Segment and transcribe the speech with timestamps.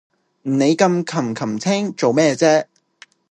[0.41, 2.65] 你咁擒擒青做咩啫